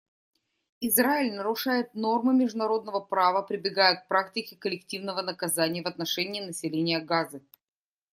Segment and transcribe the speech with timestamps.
[0.81, 7.43] Израиль нарушает нормы международного права, прибегая к практике коллективного наказания в отношении населения Газы.